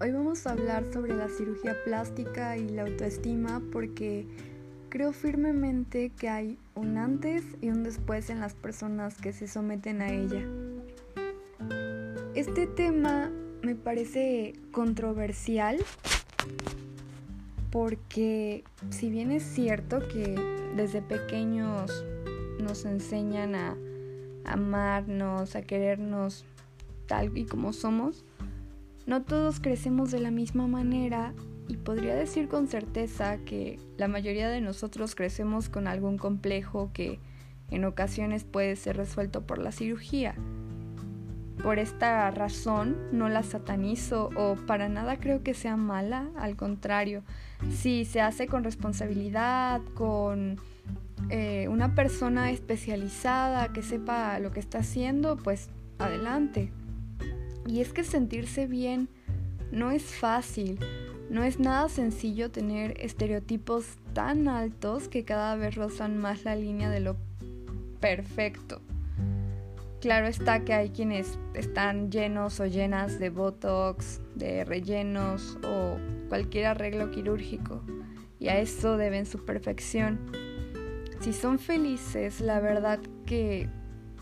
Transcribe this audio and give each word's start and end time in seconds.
Hoy 0.00 0.12
vamos 0.12 0.46
a 0.46 0.52
hablar 0.52 0.84
sobre 0.92 1.12
la 1.12 1.28
cirugía 1.28 1.74
plástica 1.82 2.56
y 2.56 2.68
la 2.68 2.82
autoestima 2.82 3.60
porque 3.72 4.28
creo 4.90 5.12
firmemente 5.12 6.10
que 6.10 6.28
hay 6.28 6.56
un 6.76 6.98
antes 6.98 7.42
y 7.60 7.70
un 7.70 7.82
después 7.82 8.30
en 8.30 8.38
las 8.38 8.54
personas 8.54 9.20
que 9.20 9.32
se 9.32 9.48
someten 9.48 10.00
a 10.00 10.12
ella. 10.12 10.46
Este 12.36 12.68
tema 12.68 13.32
me 13.62 13.74
parece 13.74 14.52
controversial 14.70 15.78
porque 17.72 18.62
si 18.90 19.10
bien 19.10 19.32
es 19.32 19.42
cierto 19.42 20.06
que 20.06 20.36
desde 20.76 21.02
pequeños 21.02 22.04
nos 22.60 22.84
enseñan 22.84 23.56
a 23.56 23.76
amarnos, 24.44 25.56
a 25.56 25.62
querernos 25.62 26.44
tal 27.08 27.36
y 27.36 27.46
como 27.46 27.72
somos, 27.72 28.24
no 29.08 29.22
todos 29.22 29.58
crecemos 29.58 30.10
de 30.10 30.20
la 30.20 30.30
misma 30.30 30.66
manera 30.68 31.32
y 31.66 31.78
podría 31.78 32.14
decir 32.14 32.46
con 32.46 32.68
certeza 32.68 33.38
que 33.38 33.78
la 33.96 34.06
mayoría 34.06 34.50
de 34.50 34.60
nosotros 34.60 35.14
crecemos 35.14 35.70
con 35.70 35.88
algún 35.88 36.18
complejo 36.18 36.90
que 36.92 37.18
en 37.70 37.86
ocasiones 37.86 38.44
puede 38.44 38.76
ser 38.76 38.98
resuelto 38.98 39.46
por 39.46 39.60
la 39.60 39.72
cirugía. 39.72 40.34
Por 41.62 41.78
esta 41.78 42.30
razón 42.30 42.98
no 43.10 43.30
la 43.30 43.42
satanizo 43.42 44.28
o 44.36 44.56
para 44.66 44.90
nada 44.90 45.18
creo 45.18 45.42
que 45.42 45.54
sea 45.54 45.78
mala, 45.78 46.28
al 46.36 46.56
contrario, 46.56 47.22
si 47.70 48.04
se 48.04 48.20
hace 48.20 48.46
con 48.46 48.62
responsabilidad, 48.62 49.80
con 49.94 50.60
eh, 51.30 51.66
una 51.68 51.94
persona 51.94 52.50
especializada 52.50 53.72
que 53.72 53.82
sepa 53.82 54.38
lo 54.38 54.50
que 54.50 54.60
está 54.60 54.80
haciendo, 54.80 55.38
pues 55.38 55.70
adelante. 55.98 56.72
Y 57.68 57.80
es 57.82 57.92
que 57.92 58.02
sentirse 58.02 58.66
bien 58.66 59.08
no 59.70 59.90
es 59.90 60.02
fácil, 60.02 60.78
no 61.28 61.44
es 61.44 61.60
nada 61.60 61.90
sencillo 61.90 62.50
tener 62.50 62.98
estereotipos 62.98 63.84
tan 64.14 64.48
altos 64.48 65.08
que 65.08 65.24
cada 65.24 65.54
vez 65.54 65.74
rozan 65.74 66.16
más 66.16 66.44
la 66.44 66.56
línea 66.56 66.88
de 66.88 67.00
lo 67.00 67.16
perfecto. 68.00 68.80
Claro 70.00 70.28
está 70.28 70.64
que 70.64 70.72
hay 70.72 70.90
quienes 70.90 71.38
están 71.52 72.10
llenos 72.10 72.58
o 72.60 72.66
llenas 72.66 73.18
de 73.18 73.28
botox, 73.28 74.22
de 74.34 74.64
rellenos 74.64 75.58
o 75.62 75.98
cualquier 76.30 76.66
arreglo 76.66 77.10
quirúrgico 77.10 77.82
y 78.38 78.48
a 78.48 78.58
eso 78.58 78.96
deben 78.96 79.26
su 79.26 79.44
perfección. 79.44 80.18
Si 81.20 81.34
son 81.34 81.58
felices, 81.58 82.40
la 82.40 82.60
verdad 82.60 83.00
que 83.26 83.68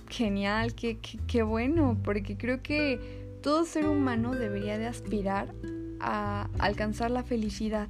genial, 0.08 0.74
que, 0.74 0.98
que 0.98 1.42
bueno, 1.42 1.98
porque 2.02 2.36
creo 2.36 2.62
que 2.62 3.25
todo 3.46 3.64
ser 3.64 3.86
humano 3.86 4.34
debería 4.34 4.76
de 4.76 4.88
aspirar 4.88 5.54
a 6.00 6.48
alcanzar 6.58 7.12
la 7.12 7.22
felicidad. 7.22 7.86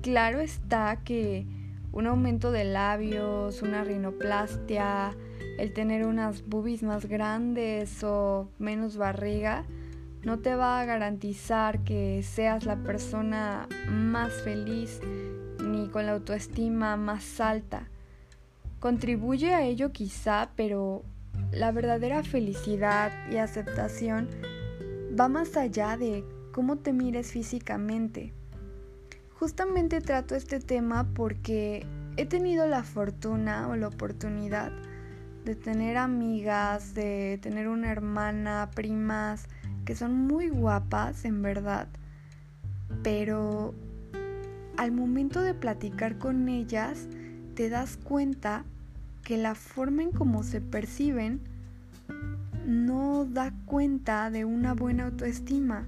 Claro 0.00 0.38
está 0.38 1.00
que 1.02 1.44
un 1.90 2.06
aumento 2.06 2.52
de 2.52 2.62
labios, 2.62 3.62
una 3.62 3.82
rinoplastia, 3.82 5.16
el 5.58 5.72
tener 5.72 6.06
unas 6.06 6.46
boobies 6.46 6.84
más 6.84 7.06
grandes 7.06 8.04
o 8.04 8.48
menos 8.60 8.96
barriga, 8.96 9.64
no 10.22 10.38
te 10.38 10.54
va 10.54 10.80
a 10.80 10.84
garantizar 10.84 11.82
que 11.82 12.22
seas 12.22 12.64
la 12.64 12.76
persona 12.76 13.66
más 13.88 14.32
feliz 14.42 15.00
ni 15.64 15.88
con 15.88 16.06
la 16.06 16.12
autoestima 16.12 16.96
más 16.96 17.40
alta. 17.40 17.88
Contribuye 18.78 19.52
a 19.52 19.62
ello 19.62 19.90
quizá, 19.90 20.50
pero 20.54 21.02
la 21.52 21.70
verdadera 21.70 22.22
felicidad 22.22 23.12
y 23.30 23.36
aceptación 23.36 24.28
va 25.18 25.28
más 25.28 25.56
allá 25.56 25.96
de 25.96 26.24
cómo 26.52 26.76
te 26.76 26.92
mires 26.92 27.30
físicamente. 27.30 28.32
Justamente 29.38 30.00
trato 30.00 30.34
este 30.34 30.60
tema 30.60 31.08
porque 31.14 31.86
he 32.16 32.26
tenido 32.26 32.66
la 32.66 32.82
fortuna 32.82 33.68
o 33.68 33.76
la 33.76 33.88
oportunidad 33.88 34.72
de 35.44 35.54
tener 35.54 35.96
amigas, 35.96 36.94
de 36.94 37.38
tener 37.42 37.68
una 37.68 37.90
hermana, 37.90 38.70
primas, 38.74 39.46
que 39.84 39.96
son 39.96 40.14
muy 40.14 40.48
guapas 40.48 41.24
en 41.24 41.42
verdad, 41.42 41.88
pero 43.02 43.74
al 44.76 44.92
momento 44.92 45.42
de 45.42 45.54
platicar 45.54 46.18
con 46.18 46.48
ellas 46.48 47.08
te 47.54 47.68
das 47.68 47.96
cuenta 47.96 48.64
que 49.24 49.36
la 49.36 49.54
forma 49.54 50.02
en 50.02 50.12
cómo 50.12 50.42
se 50.42 50.60
perciben 50.60 51.40
no 52.66 53.24
da 53.24 53.52
cuenta 53.66 54.30
de 54.30 54.44
una 54.44 54.74
buena 54.74 55.04
autoestima. 55.04 55.86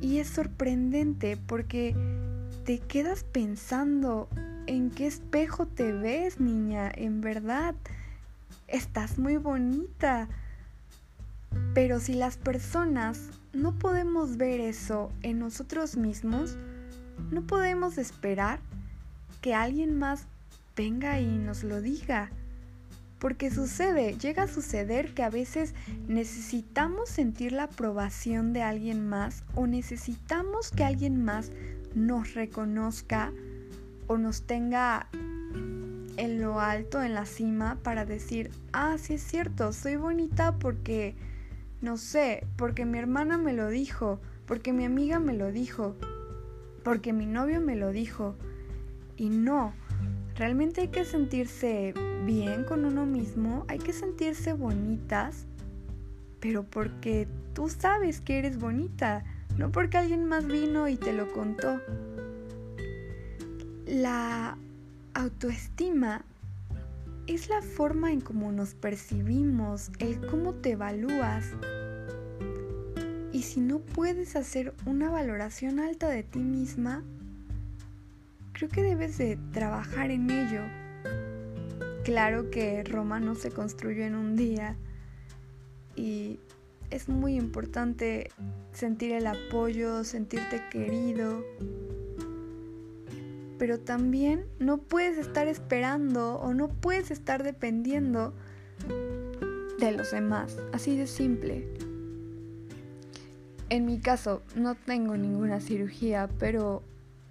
Y 0.00 0.18
es 0.18 0.28
sorprendente 0.28 1.36
porque 1.36 1.94
te 2.64 2.78
quedas 2.78 3.24
pensando 3.24 4.28
en 4.66 4.90
qué 4.90 5.06
espejo 5.06 5.66
te 5.66 5.92
ves, 5.92 6.40
niña, 6.40 6.90
en 6.94 7.20
verdad. 7.20 7.74
Estás 8.68 9.18
muy 9.18 9.36
bonita. 9.36 10.28
Pero 11.74 12.00
si 12.00 12.14
las 12.14 12.36
personas 12.36 13.30
no 13.52 13.72
podemos 13.72 14.36
ver 14.36 14.60
eso 14.60 15.10
en 15.22 15.40
nosotros 15.40 15.96
mismos, 15.96 16.56
no 17.30 17.42
podemos 17.42 17.98
esperar 17.98 18.60
que 19.40 19.54
alguien 19.54 19.98
más 19.98 20.26
venga 20.80 21.20
y 21.20 21.26
nos 21.26 21.62
lo 21.62 21.82
diga. 21.82 22.30
Porque 23.18 23.50
sucede, 23.50 24.16
llega 24.16 24.44
a 24.44 24.48
suceder 24.48 25.12
que 25.12 25.22
a 25.22 25.28
veces 25.28 25.74
necesitamos 26.08 27.10
sentir 27.10 27.52
la 27.52 27.64
aprobación 27.64 28.54
de 28.54 28.62
alguien 28.62 29.06
más 29.06 29.44
o 29.54 29.66
necesitamos 29.66 30.70
que 30.70 30.84
alguien 30.84 31.22
más 31.22 31.52
nos 31.94 32.32
reconozca 32.32 33.30
o 34.06 34.16
nos 34.16 34.44
tenga 34.46 35.06
en 36.16 36.40
lo 36.40 36.60
alto, 36.60 37.02
en 37.02 37.12
la 37.12 37.26
cima, 37.26 37.76
para 37.82 38.06
decir, 38.06 38.50
ah, 38.72 38.96
sí 38.96 39.14
es 39.14 39.22
cierto, 39.22 39.74
soy 39.74 39.96
bonita 39.96 40.58
porque, 40.58 41.14
no 41.82 41.98
sé, 41.98 42.46
porque 42.56 42.86
mi 42.86 42.98
hermana 42.98 43.36
me 43.36 43.52
lo 43.52 43.68
dijo, 43.68 44.18
porque 44.46 44.72
mi 44.72 44.86
amiga 44.86 45.18
me 45.18 45.34
lo 45.34 45.52
dijo, 45.52 45.94
porque 46.82 47.12
mi 47.12 47.26
novio 47.26 47.60
me 47.60 47.76
lo 47.76 47.92
dijo. 47.92 48.34
Y 49.18 49.28
no, 49.28 49.74
Realmente 50.40 50.80
hay 50.80 50.88
que 50.88 51.04
sentirse 51.04 51.92
bien 52.24 52.64
con 52.64 52.86
uno 52.86 53.04
mismo, 53.04 53.66
hay 53.68 53.78
que 53.78 53.92
sentirse 53.92 54.54
bonitas, 54.54 55.44
pero 56.40 56.62
porque 56.62 57.28
tú 57.52 57.68
sabes 57.68 58.22
que 58.22 58.38
eres 58.38 58.58
bonita, 58.58 59.22
no 59.58 59.70
porque 59.70 59.98
alguien 59.98 60.24
más 60.24 60.46
vino 60.46 60.88
y 60.88 60.96
te 60.96 61.12
lo 61.12 61.30
contó. 61.30 61.78
La 63.86 64.56
autoestima 65.12 66.24
es 67.26 67.50
la 67.50 67.60
forma 67.60 68.10
en 68.10 68.22
cómo 68.22 68.50
nos 68.50 68.72
percibimos, 68.72 69.90
el 69.98 70.26
cómo 70.26 70.54
te 70.54 70.70
evalúas. 70.70 71.50
Y 73.30 73.42
si 73.42 73.60
no 73.60 73.80
puedes 73.80 74.36
hacer 74.36 74.72
una 74.86 75.10
valoración 75.10 75.80
alta 75.80 76.08
de 76.08 76.22
ti 76.22 76.38
misma, 76.38 77.04
creo 78.60 78.68
que 78.68 78.82
debes 78.82 79.16
de 79.16 79.38
trabajar 79.52 80.10
en 80.10 80.30
ello. 80.30 80.60
Claro 82.04 82.50
que 82.50 82.84
Roma 82.84 83.18
no 83.18 83.34
se 83.34 83.50
construyó 83.50 84.04
en 84.04 84.14
un 84.14 84.36
día 84.36 84.76
y 85.96 86.38
es 86.90 87.08
muy 87.08 87.36
importante 87.36 88.30
sentir 88.72 89.12
el 89.12 89.26
apoyo, 89.26 90.04
sentirte 90.04 90.62
querido, 90.70 91.42
pero 93.58 93.80
también 93.80 94.44
no 94.58 94.76
puedes 94.76 95.16
estar 95.16 95.48
esperando 95.48 96.34
o 96.34 96.52
no 96.52 96.68
puedes 96.68 97.10
estar 97.10 97.42
dependiendo 97.42 98.34
de 99.78 99.92
los 99.92 100.10
demás, 100.10 100.58
así 100.74 100.98
de 100.98 101.06
simple. 101.06 101.66
En 103.70 103.86
mi 103.86 104.00
caso 104.00 104.42
no 104.54 104.74
tengo 104.74 105.16
ninguna 105.16 105.60
cirugía, 105.60 106.28
pero 106.38 106.82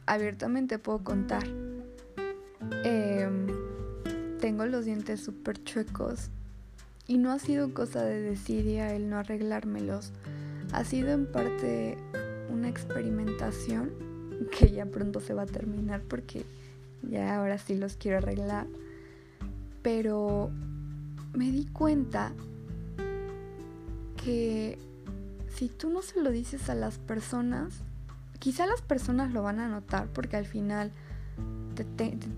abiertamente 0.09 0.79
puedo 0.79 1.03
contar. 1.03 1.45
Em, 2.83 3.47
tengo 4.39 4.65
los 4.65 4.85
dientes 4.85 5.19
súper 5.19 5.63
chuecos 5.63 6.31
y 7.07 7.19
no 7.19 7.31
ha 7.31 7.37
sido 7.37 7.73
cosa 7.75 8.03
de 8.03 8.19
desidia 8.19 8.95
el 8.95 9.09
no 9.09 9.17
arreglármelos. 9.17 10.11
Ha 10.73 10.83
sido 10.83 11.11
en 11.11 11.31
parte 11.31 11.97
una 12.49 12.69
experimentación 12.69 13.91
que 14.57 14.71
ya 14.71 14.87
pronto 14.87 15.19
se 15.19 15.35
va 15.35 15.43
a 15.43 15.47
terminar 15.47 16.01
porque 16.01 16.43
ya 17.03 17.37
ahora 17.37 17.59
sí 17.59 17.75
los 17.75 17.95
quiero 17.95 18.17
arreglar. 18.17 18.65
Pero 19.83 20.49
me 21.33 21.51
di 21.51 21.65
cuenta 21.65 22.33
que 24.23 24.79
si 25.55 25.67
tú 25.69 25.91
no 25.91 26.01
se 26.01 26.19
lo 26.21 26.31
dices 26.31 26.67
a 26.69 26.75
las 26.75 26.97
personas, 26.97 27.83
Quizá 28.39 28.65
las 28.65 28.81
personas 28.81 29.33
lo 29.33 29.43
van 29.43 29.59
a 29.59 29.67
notar 29.67 30.07
porque 30.07 30.37
al 30.37 30.45
final 30.45 30.91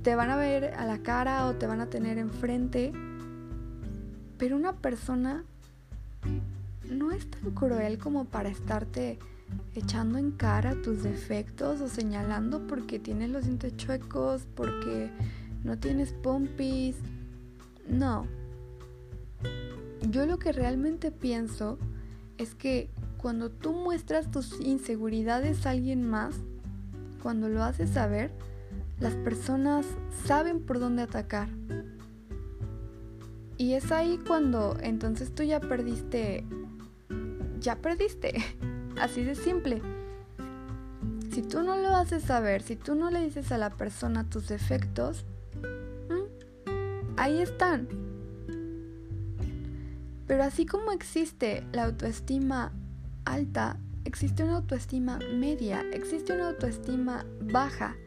te, 0.03 0.15
van 0.15 0.29
a 0.29 0.35
ver 0.35 0.73
a 0.75 0.85
la 0.85 0.99
cara 0.99 1.47
o 1.47 1.53
te 1.53 1.67
van 1.67 1.81
a 1.81 1.87
tener 1.87 2.17
enfrente, 2.17 2.91
pero 4.37 4.55
una 4.55 4.73
persona 4.73 5.43
no 6.89 7.11
es 7.11 7.29
tan 7.29 7.51
cruel 7.51 7.97
como 7.97 8.25
para 8.25 8.49
estarte 8.49 9.19
echando 9.75 10.17
en 10.17 10.31
cara 10.31 10.75
tus 10.81 11.03
defectos 11.03 11.81
o 11.81 11.87
señalando 11.87 12.67
porque 12.67 12.99
tienes 12.99 13.29
los 13.29 13.45
dientes 13.45 13.75
chuecos, 13.77 14.47
porque 14.55 15.09
no 15.63 15.77
tienes 15.77 16.13
pompis. 16.13 16.95
No. 17.87 18.25
Yo 20.09 20.25
lo 20.25 20.39
que 20.39 20.51
realmente 20.51 21.11
pienso 21.11 21.77
es 22.41 22.55
que 22.55 22.89
cuando 23.17 23.51
tú 23.51 23.73
muestras 23.73 24.31
tus 24.31 24.59
inseguridades 24.59 25.65
a 25.65 25.69
alguien 25.69 26.09
más, 26.09 26.35
cuando 27.21 27.49
lo 27.49 27.63
haces 27.63 27.91
saber, 27.91 28.31
las 28.99 29.13
personas 29.15 29.85
saben 30.25 30.59
por 30.59 30.79
dónde 30.79 31.03
atacar. 31.03 31.49
Y 33.57 33.73
es 33.73 33.91
ahí 33.91 34.19
cuando 34.25 34.75
entonces 34.81 35.35
tú 35.35 35.43
ya 35.43 35.59
perdiste, 35.59 36.43
ya 37.59 37.75
perdiste, 37.75 38.33
así 38.99 39.23
de 39.23 39.35
simple. 39.35 39.81
Si 41.31 41.43
tú 41.43 41.61
no 41.61 41.77
lo 41.77 41.95
haces 41.95 42.23
saber, 42.23 42.63
si 42.63 42.75
tú 42.75 42.95
no 42.95 43.11
le 43.11 43.21
dices 43.23 43.51
a 43.51 43.59
la 43.59 43.69
persona 43.69 44.27
tus 44.27 44.47
defectos, 44.47 45.25
ahí 47.17 47.39
están. 47.39 47.87
Pero 50.31 50.45
así 50.45 50.65
como 50.65 50.93
existe 50.93 51.61
la 51.73 51.83
autoestima 51.83 52.71
alta, 53.25 53.75
existe 54.05 54.45
una 54.45 54.55
autoestima 54.55 55.19
media, 55.35 55.83
existe 55.91 56.31
una 56.31 56.51
autoestima 56.51 57.25
baja. 57.41 57.97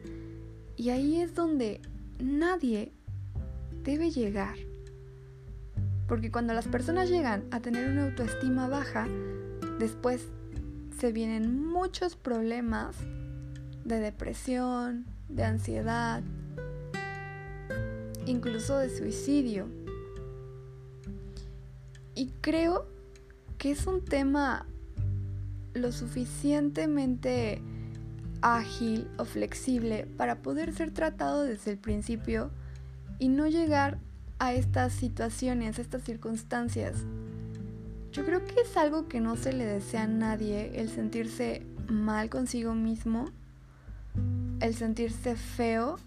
Y 0.75 0.89
ahí 0.89 1.21
es 1.21 1.35
donde 1.35 1.81
nadie 2.17 2.91
debe 3.83 4.09
llegar. 4.09 4.55
Porque 6.07 6.31
cuando 6.31 6.55
las 6.55 6.67
personas 6.67 7.11
llegan 7.11 7.43
a 7.51 7.59
tener 7.59 7.91
una 7.91 8.05
autoestima 8.05 8.67
baja, 8.67 9.07
después 9.77 10.25
se 10.97 11.11
vienen 11.11 11.63
muchos 11.63 12.15
problemas 12.15 12.95
de 13.83 13.99
depresión, 13.99 15.05
de 15.29 15.43
ansiedad, 15.43 16.23
incluso 18.25 18.79
de 18.79 18.89
suicidio. 18.89 19.67
Y 22.15 22.31
creo 22.41 22.87
que 23.57 23.71
es 23.71 23.85
un 23.87 24.03
tema 24.03 24.65
lo 25.73 25.91
suficientemente 25.91 27.61
ágil 28.41 29.07
o 29.17 29.25
flexible 29.25 30.07
para 30.17 30.41
poder 30.41 30.73
ser 30.73 30.91
tratado 30.91 31.43
desde 31.43 31.71
el 31.71 31.77
principio 31.77 32.51
y 33.19 33.27
no 33.27 33.47
llegar 33.47 33.99
a 34.39 34.53
estas 34.53 34.93
situaciones, 34.93 35.77
a 35.77 35.81
estas 35.81 36.03
circunstancias. 36.03 37.03
Yo 38.11 38.25
creo 38.25 38.45
que 38.45 38.61
es 38.61 38.77
algo 38.77 39.07
que 39.07 39.19
no 39.19 39.35
se 39.35 39.51
le 39.51 39.65
desea 39.65 40.03
a 40.03 40.07
nadie, 40.07 40.79
el 40.79 40.89
sentirse 40.89 41.65
mal 41.89 42.29
consigo 42.29 42.73
mismo, 42.73 43.25
el 44.61 44.73
sentirse 44.75 45.35
feo. 45.35 45.97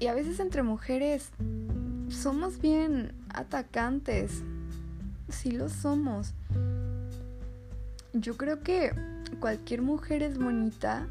Y 0.00 0.06
a 0.06 0.14
veces 0.14 0.40
entre 0.40 0.62
mujeres 0.62 1.30
somos 2.08 2.60
bien 2.60 3.12
atacantes, 3.28 4.42
sí 5.32 5.50
lo 5.50 5.68
somos. 5.68 6.34
Yo 8.12 8.36
creo 8.36 8.62
que 8.62 8.92
cualquier 9.38 9.82
mujer 9.82 10.22
es 10.22 10.38
bonita, 10.38 11.06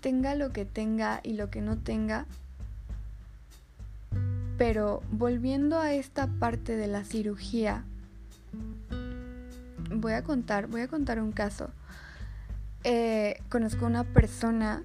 tenga 0.00 0.34
lo 0.34 0.52
que 0.52 0.64
tenga 0.64 1.20
y 1.22 1.34
lo 1.34 1.50
que 1.50 1.60
no 1.60 1.78
tenga. 1.78 2.26
Pero 4.58 5.02
volviendo 5.10 5.78
a 5.78 5.92
esta 5.94 6.26
parte 6.26 6.76
de 6.76 6.86
la 6.86 7.04
cirugía, 7.04 7.84
voy 9.94 10.12
a 10.12 10.22
contar, 10.22 10.66
voy 10.66 10.82
a 10.82 10.88
contar 10.88 11.20
un 11.20 11.32
caso. 11.32 11.70
Eh, 12.84 13.40
conozco 13.48 13.86
una 13.86 14.04
persona 14.04 14.82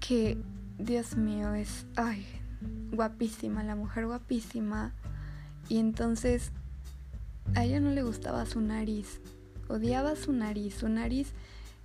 que, 0.00 0.38
Dios 0.78 1.16
mío, 1.16 1.54
es, 1.54 1.86
ay, 1.96 2.26
guapísima, 2.92 3.62
la 3.62 3.76
mujer 3.76 4.06
guapísima. 4.06 4.92
Y 5.68 5.78
entonces 5.78 6.50
a 7.54 7.64
ella 7.64 7.80
no 7.80 7.90
le 7.90 8.02
gustaba 8.02 8.46
su 8.46 8.60
nariz. 8.60 9.20
Odiaba 9.68 10.16
su 10.16 10.32
nariz, 10.32 10.74
su 10.74 10.88
nariz 10.88 11.32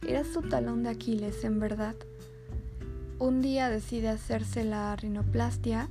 era 0.07 0.23
su 0.23 0.41
talón 0.41 0.83
de 0.83 0.89
Aquiles, 0.89 1.43
en 1.43 1.59
verdad. 1.59 1.95
Un 3.19 3.41
día 3.41 3.69
decide 3.69 4.09
hacerse 4.09 4.63
la 4.63 4.95
rinoplastia 4.95 5.89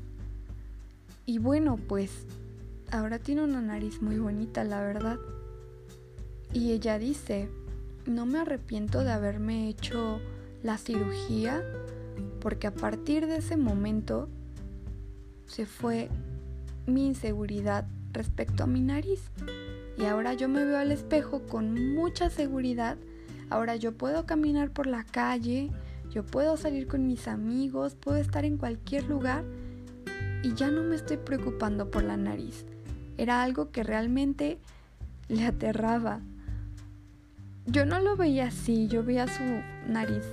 y 1.26 1.38
bueno, 1.38 1.76
pues 1.76 2.26
ahora 2.90 3.18
tiene 3.18 3.44
una 3.44 3.60
nariz 3.60 4.00
muy 4.00 4.18
bonita, 4.18 4.64
la 4.64 4.80
verdad. 4.80 5.18
Y 6.54 6.72
ella 6.72 6.98
dice, 6.98 7.50
no 8.06 8.24
me 8.24 8.38
arrepiento 8.38 9.04
de 9.04 9.10
haberme 9.10 9.68
hecho 9.68 10.20
la 10.62 10.78
cirugía 10.78 11.62
porque 12.40 12.66
a 12.66 12.74
partir 12.74 13.26
de 13.26 13.36
ese 13.36 13.56
momento 13.56 14.28
se 15.46 15.66
fue 15.66 16.08
mi 16.86 17.06
inseguridad 17.06 17.86
respecto 18.18 18.64
a 18.64 18.66
mi 18.66 18.82
nariz. 18.82 19.30
Y 19.96 20.04
ahora 20.04 20.34
yo 20.34 20.48
me 20.48 20.64
veo 20.64 20.76
al 20.76 20.92
espejo 20.92 21.46
con 21.46 21.94
mucha 21.94 22.28
seguridad. 22.28 22.98
Ahora 23.48 23.76
yo 23.76 23.96
puedo 23.96 24.26
caminar 24.26 24.70
por 24.70 24.86
la 24.86 25.04
calle, 25.04 25.70
yo 26.10 26.26
puedo 26.26 26.56
salir 26.56 26.86
con 26.86 27.06
mis 27.06 27.28
amigos, 27.28 27.94
puedo 27.94 28.18
estar 28.18 28.44
en 28.44 28.58
cualquier 28.58 29.04
lugar 29.04 29.44
y 30.42 30.52
ya 30.54 30.70
no 30.70 30.82
me 30.82 30.96
estoy 30.96 31.16
preocupando 31.16 31.90
por 31.90 32.02
la 32.02 32.16
nariz. 32.16 32.66
Era 33.16 33.42
algo 33.42 33.70
que 33.70 33.82
realmente 33.82 34.58
le 35.28 35.46
aterraba. 35.46 36.20
Yo 37.66 37.86
no 37.86 38.00
lo 38.00 38.16
veía 38.16 38.48
así, 38.48 38.88
yo 38.88 39.02
veía 39.04 39.26
su 39.26 39.42
nariz 39.90 40.24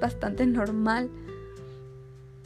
bastante 0.00 0.46
normal. 0.46 1.10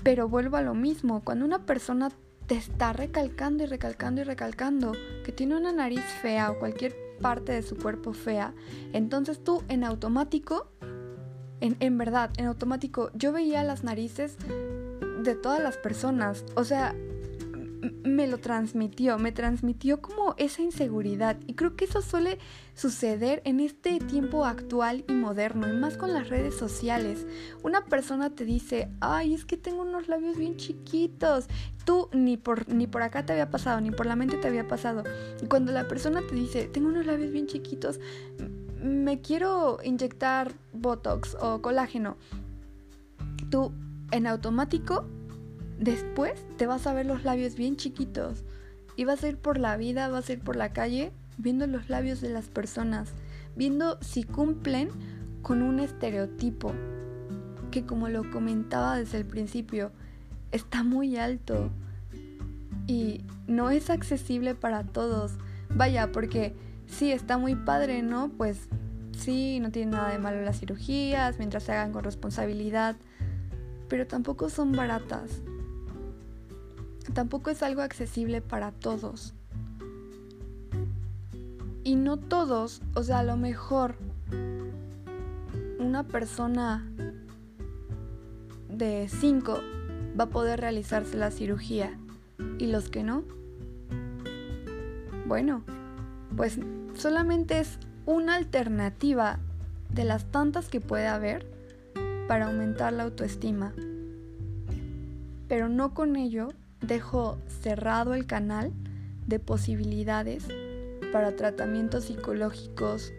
Pero 0.03 0.29
vuelvo 0.29 0.56
a 0.56 0.62
lo 0.62 0.75
mismo, 0.75 1.23
cuando 1.23 1.44
una 1.44 1.67
persona 1.67 2.11
te 2.50 2.56
está 2.56 2.93
recalcando 2.93 3.62
y 3.62 3.67
recalcando 3.69 4.23
y 4.23 4.25
recalcando 4.25 4.91
que 5.25 5.31
tiene 5.31 5.56
una 5.56 5.70
nariz 5.70 6.02
fea 6.20 6.50
o 6.50 6.58
cualquier 6.58 6.97
parte 7.20 7.52
de 7.52 7.62
su 7.62 7.76
cuerpo 7.76 8.12
fea, 8.12 8.55
entonces 8.93 9.44
tú 9.44 9.62
en 9.69 9.85
automático, 9.85 10.67
en, 11.61 11.76
en 11.79 11.97
verdad, 11.97 12.32
en 12.38 12.47
automático, 12.47 13.12
yo 13.14 13.31
veía 13.31 13.62
las 13.62 13.85
narices 13.85 14.37
de 15.23 15.37
todas 15.37 15.62
las 15.62 15.76
personas. 15.76 16.44
O 16.56 16.64
sea, 16.64 16.96
me 17.81 18.27
lo 18.27 18.39
transmitió, 18.39 19.19
me 19.19 19.32
transmitió 19.32 20.01
como 20.01 20.34
esa 20.37 20.63
inseguridad. 20.63 21.37
Y 21.46 21.55
creo 21.55 21.77
que 21.77 21.84
eso 21.84 22.03
suele 22.03 22.39
suceder 22.75 23.43
en 23.44 23.60
este 23.60 23.99
tiempo 23.99 24.44
actual 24.44 25.05
y 25.08 25.13
moderno, 25.13 25.69
y 25.69 25.72
más 25.72 25.96
con 25.96 26.13
las 26.13 26.29
redes 26.29 26.55
sociales. 26.55 27.27
Una 27.63 27.84
persona 27.84 28.31
te 28.31 28.44
dice, 28.44 28.91
ay, 29.01 29.34
es 29.34 29.44
que 29.44 29.56
tengo 29.56 29.82
unos 29.82 30.08
labios 30.08 30.37
bien 30.37 30.56
chiquitos. 30.56 31.46
Tú 31.84 32.08
ni 32.13 32.37
por, 32.37 32.69
ni 32.69 32.87
por 32.87 33.03
acá 33.03 33.25
te 33.25 33.32
había 33.32 33.51
pasado, 33.51 33.81
ni 33.81 33.91
por 33.91 34.06
la 34.06 34.17
mente 34.17 34.37
te 34.37 34.49
había 34.49 34.69
pasado. 34.69 35.05
Y 35.43 35.46
cuando 35.46 35.72
la 35.72 35.89
persona 35.89 36.20
te 36.27 36.34
dice, 36.34 36.67
tengo 36.67 36.89
unos 36.89 37.06
labios 37.06 37.31
bien 37.31 37.46
chiquitos, 37.46 38.01
me 38.82 39.20
quiero 39.20 39.79
inyectar 39.84 40.53
Botox 40.72 41.37
o 41.41 41.60
colágeno, 41.60 42.17
tú 43.51 43.72
en 44.10 44.27
automático 44.27 45.06
después 45.81 46.44
te 46.58 46.67
vas 46.67 46.87
a 46.87 46.93
ver 46.93 47.06
los 47.06 47.25
labios 47.25 47.56
bien 47.56 47.77
chiquitos 47.77 48.44
y 48.96 49.05
vas 49.05 49.25
a 49.25 49.29
ir 49.29 49.39
por 49.39 49.58
la 49.58 49.77
vida, 49.79 50.08
vas 50.08 50.29
a 50.29 50.34
ir 50.34 50.41
por 50.41 50.55
la 50.55 50.72
calle 50.72 51.10
viendo 51.39 51.67
los 51.67 51.89
labios 51.89 52.20
de 52.20 52.29
las 52.29 52.49
personas, 52.49 53.13
viendo 53.56 53.99
si 54.03 54.25
cumplen 54.25 54.91
con 55.41 55.63
un 55.63 55.81
estereotipo 55.81 56.75
que 57.70 57.87
como 57.87 58.10
lo 58.10 58.31
comentaba 58.31 58.96
desde 58.96 59.19
el 59.19 59.25
principio, 59.25 59.91
está 60.53 60.82
muy 60.82 61.17
alto 61.17 61.70
y 62.87 63.25
no 63.46 63.70
es 63.70 63.89
accesible 63.89 64.55
para 64.55 64.84
todos. 64.84 65.32
Vaya, 65.70 66.13
porque 66.13 66.55
sí, 66.89 67.10
está 67.13 67.39
muy 67.39 67.55
padre, 67.55 68.03
¿no? 68.03 68.29
Pues 68.37 68.69
sí, 69.17 69.60
no 69.60 69.70
tiene 69.70 69.93
nada 69.93 70.10
de 70.10 70.19
malo 70.19 70.43
las 70.43 70.58
cirugías, 70.58 71.39
mientras 71.39 71.63
se 71.63 71.72
hagan 71.72 71.93
con 71.93 72.03
responsabilidad, 72.03 72.96
pero 73.89 74.06
tampoco 74.06 74.51
son 74.51 74.72
baratas 74.72 75.41
tampoco 77.10 77.50
es 77.50 77.62
algo 77.62 77.82
accesible 77.82 78.40
para 78.40 78.72
todos. 78.72 79.34
Y 81.82 81.96
no 81.96 82.19
todos, 82.19 82.82
o 82.94 83.02
sea, 83.02 83.20
a 83.20 83.24
lo 83.24 83.36
mejor 83.36 83.96
una 85.79 86.05
persona 86.05 86.86
de 88.69 89.08
5 89.08 89.60
va 90.19 90.24
a 90.24 90.29
poder 90.29 90.60
realizarse 90.60 91.17
la 91.17 91.31
cirugía 91.31 91.98
y 92.58 92.67
los 92.67 92.90
que 92.90 93.02
no. 93.02 93.24
Bueno, 95.26 95.62
pues 96.36 96.58
solamente 96.94 97.60
es 97.60 97.79
una 98.06 98.34
alternativa 98.34 99.38
de 99.90 100.05
las 100.05 100.26
tantas 100.26 100.69
que 100.69 100.81
puede 100.81 101.06
haber 101.06 101.46
para 102.29 102.46
aumentar 102.46 102.93
la 102.93 103.05
autoestima. 103.05 103.72
Pero 105.48 105.69
no 105.69 105.94
con 105.94 106.17
ello 106.17 106.48
dejo 106.81 107.39
cerrado 107.63 108.15
el 108.15 108.27
canal 108.27 108.72
de 109.27 109.39
posibilidades 109.39 110.46
para 111.13 111.37
tratamientos 111.37 112.05
psicológicos, 112.05 113.13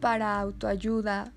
para 0.00 0.38
autoayuda. 0.40 1.32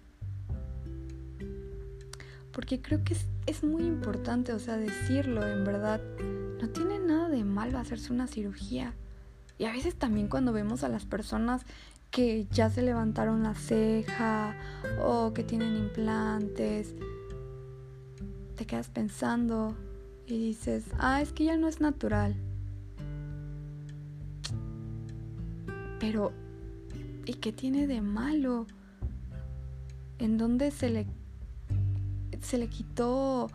Porque 2.51 2.81
creo 2.81 3.03
que 3.03 3.13
es, 3.13 3.25
es 3.45 3.63
muy 3.63 3.83
importante, 3.83 4.53
o 4.53 4.59
sea, 4.59 4.77
decirlo 4.77 5.47
en 5.47 5.63
verdad. 5.63 6.01
No 6.61 6.69
tiene 6.69 6.99
nada 6.99 7.29
de 7.29 7.43
malo 7.43 7.77
hacerse 7.77 8.11
una 8.11 8.27
cirugía. 8.27 8.93
Y 9.57 9.65
a 9.65 9.71
veces 9.71 9.95
también 9.95 10.27
cuando 10.27 10.53
vemos 10.53 10.83
a 10.83 10.89
las 10.89 11.05
personas 11.05 11.63
que 12.11 12.47
ya 12.51 12.69
se 12.69 12.81
levantaron 12.81 13.43
la 13.43 13.53
ceja 13.53 14.55
o 15.01 15.33
que 15.33 15.43
tienen 15.43 15.75
implantes, 15.75 16.95
te 18.55 18.65
quedas 18.65 18.89
pensando 18.89 19.75
y 20.29 20.37
dices, 20.37 20.85
ah, 20.99 21.21
es 21.21 21.33
que 21.33 21.45
ya 21.45 21.57
no 21.57 21.67
es 21.67 21.81
natural. 21.81 22.35
Pero, 25.99 26.31
¿y 27.25 27.33
qué 27.33 27.51
tiene 27.51 27.87
de 27.87 28.01
malo? 28.01 28.67
¿En 30.19 30.37
dónde 30.37 30.71
se 30.71 30.89
le, 30.89 31.07
se 32.41 32.57
le 32.57 32.67
quitó 32.67 33.49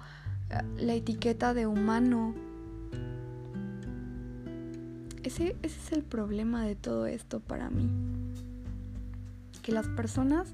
eh, 0.50 0.62
la 0.78 0.94
etiqueta 0.94 1.54
de 1.54 1.66
humano? 1.66 2.34
Ese, 5.22 5.56
ese 5.62 5.80
es 5.80 5.92
el 5.92 6.02
problema 6.02 6.64
de 6.64 6.74
todo 6.74 7.06
esto 7.06 7.40
para 7.40 7.70
mí. 7.70 7.88
Que 9.62 9.72
las 9.72 9.88
personas 9.88 10.52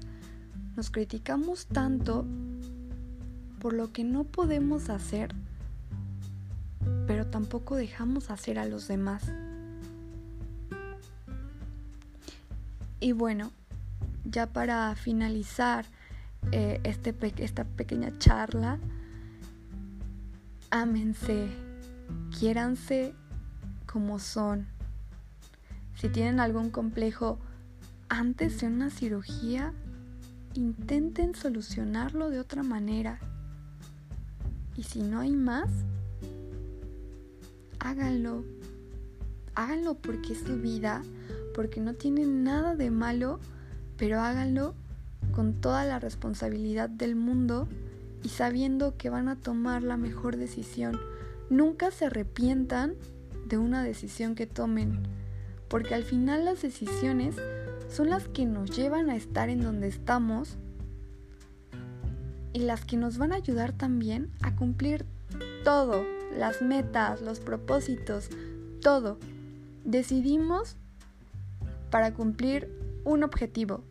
nos 0.75 0.91
criticamos 0.91 1.65
tanto 1.65 2.25
por 3.59 3.73
lo 3.73 3.91
que 3.91 4.03
no 4.03 4.23
podemos 4.23 4.89
hacer, 4.89 5.35
pero 7.11 7.27
tampoco 7.27 7.75
dejamos 7.75 8.31
hacer 8.31 8.57
a 8.57 8.63
los 8.63 8.87
demás. 8.87 9.33
Y 13.01 13.11
bueno, 13.11 13.51
ya 14.23 14.47
para 14.47 14.95
finalizar 14.95 15.83
eh, 16.53 16.79
este 16.85 17.13
esta 17.43 17.65
pequeña 17.65 18.17
charla, 18.17 18.79
ámense, 20.69 21.49
quiéranse 22.39 23.13
como 23.85 24.17
son. 24.17 24.67
Si 25.95 26.07
tienen 26.07 26.39
algún 26.39 26.69
complejo 26.69 27.39
antes 28.07 28.61
de 28.61 28.67
una 28.67 28.89
cirugía, 28.89 29.73
intenten 30.53 31.35
solucionarlo 31.35 32.29
de 32.29 32.39
otra 32.39 32.63
manera. 32.63 33.19
Y 34.77 34.83
si 34.83 35.01
no 35.01 35.19
hay 35.19 35.35
más, 35.35 35.69
háganlo. 37.81 38.45
Háganlo 39.55 39.95
porque 39.95 40.33
es 40.33 40.39
su 40.39 40.57
vida, 40.57 41.01
porque 41.53 41.81
no 41.81 41.95
tiene 41.95 42.25
nada 42.25 42.75
de 42.75 42.89
malo, 42.91 43.39
pero 43.97 44.21
háganlo 44.21 44.75
con 45.33 45.59
toda 45.59 45.83
la 45.85 45.99
responsabilidad 45.99 46.89
del 46.89 47.15
mundo 47.15 47.67
y 48.23 48.29
sabiendo 48.29 48.95
que 48.97 49.09
van 49.09 49.27
a 49.27 49.35
tomar 49.35 49.83
la 49.83 49.97
mejor 49.97 50.37
decisión. 50.37 50.99
Nunca 51.49 51.91
se 51.91 52.05
arrepientan 52.05 52.93
de 53.47 53.57
una 53.57 53.83
decisión 53.83 54.35
que 54.35 54.47
tomen, 54.47 54.99
porque 55.67 55.95
al 55.95 56.03
final 56.03 56.45
las 56.45 56.61
decisiones 56.61 57.35
son 57.89 58.09
las 58.09 58.27
que 58.27 58.45
nos 58.45 58.75
llevan 58.75 59.09
a 59.09 59.15
estar 59.15 59.49
en 59.49 59.61
donde 59.61 59.87
estamos 59.87 60.57
y 62.53 62.59
las 62.59 62.85
que 62.85 62.95
nos 62.95 63.17
van 63.17 63.33
a 63.33 63.37
ayudar 63.37 63.73
también 63.73 64.29
a 64.41 64.55
cumplir 64.55 65.05
todo, 65.63 66.05
las 66.37 66.61
metas, 66.61 67.21
los 67.21 67.39
propósitos, 67.39 68.29
todo. 68.81 69.17
Decidimos 69.83 70.77
para 71.89 72.13
cumplir 72.13 72.69
un 73.03 73.23
objetivo. 73.23 73.83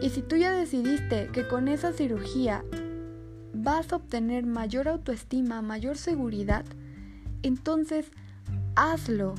Y 0.00 0.10
si 0.10 0.22
tú 0.22 0.36
ya 0.36 0.52
decidiste 0.52 1.28
que 1.32 1.48
con 1.48 1.68
esa 1.68 1.92
cirugía 1.92 2.64
vas 3.54 3.92
a 3.92 3.96
obtener 3.96 4.44
mayor 4.44 4.88
autoestima, 4.88 5.62
mayor 5.62 5.96
seguridad, 5.96 6.64
entonces 7.42 8.10
hazlo. 8.74 9.34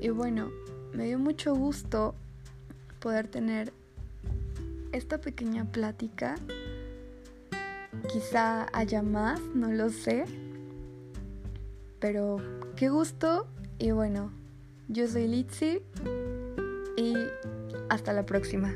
Y 0.00 0.08
bueno, 0.08 0.50
me 0.92 1.04
dio 1.04 1.18
mucho 1.18 1.54
gusto 1.54 2.14
poder 3.00 3.28
tener 3.28 3.72
esta 4.92 5.18
pequeña 5.20 5.64
plática. 5.64 6.36
Quizá 8.08 8.66
haya 8.72 9.02
más, 9.02 9.40
no 9.54 9.70
lo 9.70 9.90
sé. 9.90 10.24
Pero 11.98 12.38
qué 12.76 12.88
gusto 12.88 13.46
y 13.78 13.90
bueno, 13.90 14.30
yo 14.88 15.08
soy 15.08 15.28
Litzy 15.28 15.82
y 16.96 17.14
hasta 17.88 18.12
la 18.12 18.24
próxima. 18.24 18.74